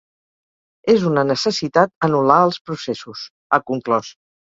“És 0.93 1.03
una 1.09 1.23
necessitat 1.31 1.93
anul·lar 2.07 2.37
els 2.45 2.57
processos”, 2.71 3.27
ha 3.51 3.61
conclòs. 3.69 4.11